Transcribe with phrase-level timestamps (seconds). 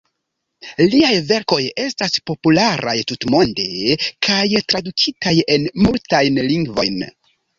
[0.93, 3.67] Liaj verkoj estas popularaj tutmonde
[4.29, 6.99] kaj tradukitaj en multajn lingvojn.